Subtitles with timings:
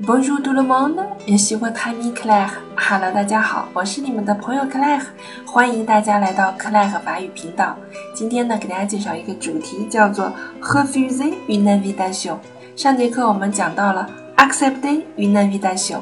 [0.00, 0.96] Bonjour tout le monde，
[1.26, 2.50] 也喜欢 Tammy Claire。
[2.74, 5.02] Hello，大家好，我是你们的朋友 Claire，
[5.46, 7.76] 欢迎大家来到 Claire 法语频道。
[8.12, 12.36] 今天呢，给大家介绍一个主题，叫做 Refuser une invitation。
[12.74, 15.98] 上节课我们讲到了 Accepter une invitation，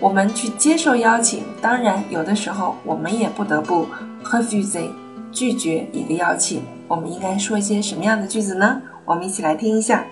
[0.00, 3.86] 我们去接受邀请，当然有的时候我们也不得不
[4.24, 4.90] refuser
[5.32, 6.62] 拒绝一个邀请。
[6.86, 8.82] 我们应该说一些什么样的句子呢？
[9.06, 10.04] 我们一起来听一下。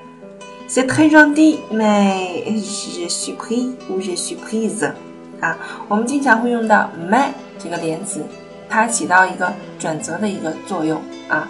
[0.71, 4.93] C'est très gentil, mais je suis pris ou je suis prise。
[5.41, 5.57] 啊，
[5.89, 8.23] 我们经常会用到 mais 这个连词，
[8.69, 11.49] 它起到一个转折的一个作用啊。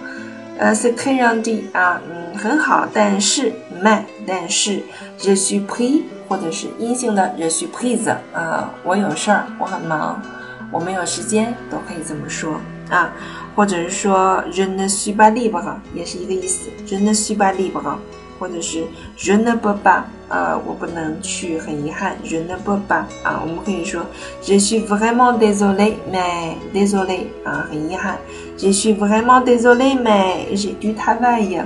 [0.56, 3.52] 呃，c'est très gentil 啊，嗯，很好，但是
[3.82, 4.82] mais 但是
[5.18, 10.22] je suis pris 或者是阴性的 je suis prise 啊，我有事儿，我很忙，
[10.70, 13.12] 我没有时间，都可以这么说啊。
[13.56, 17.96] 或者是说 je ne suis pas libre 也是一个意思，je ne suis pas libre。
[18.38, 18.84] 或者是
[19.16, 24.02] je ne peux pas，呃，我不能去，很遗憾，je ne peux pas 啊，我们可以说
[24.42, 28.18] je suis vraiment désolé，mais désolé 啊，很遗憾
[28.56, 31.62] ，je suis vraiment désolé，mais j'ai du travail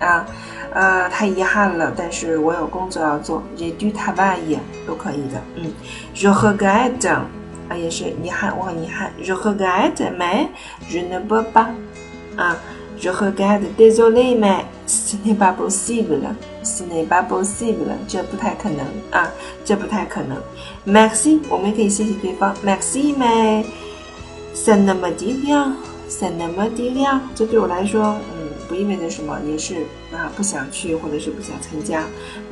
[0.00, 0.26] 啊，
[0.74, 5.72] 呃，太遗憾了，但是我有工作要做，j'ai du travail 都可以的，嗯
[6.14, 7.08] ，je regrette
[7.68, 10.48] 啊，也是遗憾，我很遗憾，je regrette，mais
[10.90, 11.66] je ne peux pas
[12.36, 12.56] 啊。
[13.02, 16.20] Je regrette, désolé, mais ce n'est pas possible.
[16.62, 17.90] Ce n'est pas possible.
[18.06, 19.28] 这不太可能啊，
[19.64, 20.38] 这不太可能。
[20.86, 22.54] Merci，我们也可以谢谢对方。
[22.64, 23.64] Merci, mais
[24.54, 25.74] ça ne me dit rien.
[26.08, 27.22] Ça ne me dit rien.
[27.34, 32.04] 这对我来说，嗯，不意味着什么，也是啊，不想去或者是不想参加。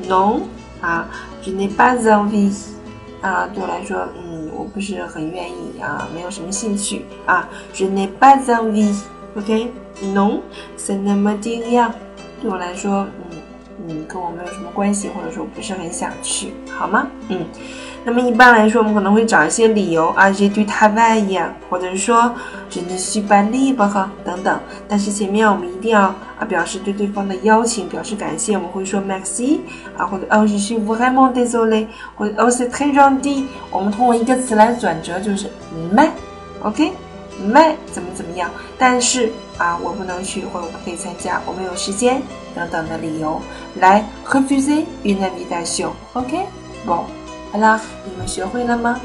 [0.09, 0.41] Non，
[0.81, 1.09] 啊
[1.45, 2.53] ，je n'ai pas envie.
[3.23, 7.49] 啊，对我来说，嗯，我不是很愿意啊，没有什么兴趣啊。
[7.73, 8.93] Je n'ai pas envie.
[9.37, 10.41] OK，non
[10.77, 11.63] cinema di?
[12.41, 13.39] 对我来说，嗯，
[13.89, 17.07] 嗯，跟我没有什么关系，或者说不是很想去，好吗？
[17.29, 17.45] 嗯，
[18.05, 22.35] 那么一般来说，我们可能会找一些理由啊，这些对他外因，或者是说，
[22.69, 24.59] 只是举个例子吧哈，等等。
[24.89, 26.03] 但是前面我们一定要
[26.39, 29.59] 啊，表示对对方的邀请，表示感谢，我们会说 “maxi”
[29.97, 33.45] 啊，或者 “oh si vuoi molto” 或者 “oh si terribile”。
[33.71, 35.47] 我们通过一个词来转折，就是
[35.95, 36.93] “ma”，OK。
[37.41, 42.23] 卖怎么怎么样，但是啊，我不能去，或者我不可以参加，我没有时间
[42.55, 43.41] 等等的理由
[43.77, 45.91] 来 refuser une invitation。
[46.13, 47.05] OK，bon，
[47.53, 49.01] 好了，你们学会了吗？